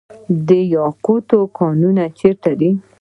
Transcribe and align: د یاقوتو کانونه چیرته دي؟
د 0.47 0.49
یاقوتو 0.75 1.39
کانونه 1.57 2.03
چیرته 2.19 2.51
دي؟ 2.59 2.71